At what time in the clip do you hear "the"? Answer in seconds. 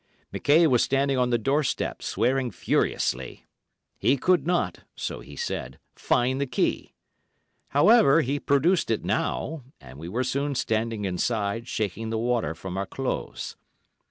1.29-1.37, 6.41-6.47, 12.09-12.17